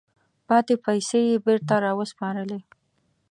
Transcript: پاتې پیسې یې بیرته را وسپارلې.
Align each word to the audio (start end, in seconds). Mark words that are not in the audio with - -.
پاتې 0.47 0.73
پیسې 0.85 1.19
یې 1.29 1.37
بیرته 1.45 1.75
را 1.83 1.91
وسپارلې. 1.99 2.59